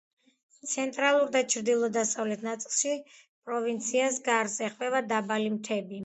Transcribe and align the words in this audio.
ცენტრალურ 0.69 1.27
და 1.33 1.41
ჩრდილო-დასავლეთ 1.53 2.45
ნაწილში, 2.47 2.93
პროვინციას 3.49 4.17
გარს 4.29 4.55
ეხვევა 4.69 5.03
დაბალი 5.13 5.53
მთები. 5.59 5.99